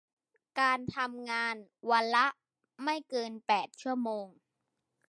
[0.59, 1.55] การทำงาน
[1.89, 2.25] วันละ
[2.83, 4.25] ไม่เกินแปดชั่วโมง